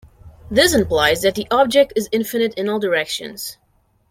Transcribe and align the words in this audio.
This 0.49 0.73
implies 0.73 1.21
that 1.21 1.35
the 1.35 1.45
object 1.51 1.93
is 1.95 2.09
infinite 2.11 2.55
in 2.55 2.67
all 2.67 2.79
directions. 2.79 3.57